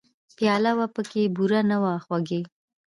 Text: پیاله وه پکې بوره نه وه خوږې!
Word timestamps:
پیاله 0.37 0.71
وه 0.77 0.87
پکې 0.95 1.23
بوره 1.35 1.59
نه 1.69 1.77
وه 1.81 1.93
خوږې! 2.05 2.41